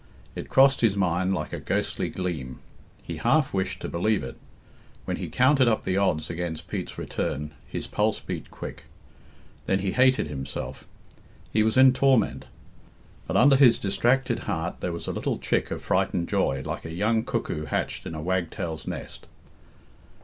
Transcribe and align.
It 0.35 0.49
crossed 0.49 0.81
his 0.81 0.95
mind 0.95 1.35
like 1.35 1.53
a 1.53 1.59
ghostly 1.59 2.09
gleam. 2.09 2.57
He 3.03 3.17
half 3.17 3.53
wished 3.53 3.81
to 3.83 3.87
believe 3.87 4.23
it. 4.23 4.35
When 5.05 5.17
he 5.17 5.29
counted 5.29 5.67
up 5.67 5.83
the 5.83 5.95
odds 5.95 6.27
against 6.27 6.67
Pete's 6.67 6.97
return, 6.97 7.51
his 7.67 7.85
pulse 7.85 8.19
beat 8.19 8.49
quick. 8.49 8.85
Then 9.67 9.77
he 9.77 9.91
hated 9.91 10.25
himself. 10.25 10.87
He 11.53 11.61
was 11.61 11.77
in 11.77 11.93
torment. 11.93 12.45
But 13.27 13.37
under 13.37 13.55
his 13.55 13.77
distracted 13.77 14.39
heart 14.49 14.77
there 14.81 14.91
was 14.91 15.05
a 15.05 15.11
little 15.13 15.37
chick 15.37 15.69
of 15.69 15.83
frightened 15.83 16.27
joy, 16.27 16.63
like 16.65 16.83
a 16.83 16.91
young 16.91 17.23
cuckoo 17.23 17.65
hatched 17.65 18.07
in 18.07 18.15
a 18.15 18.23
wagtail's 18.23 18.87
nest. 18.87 19.27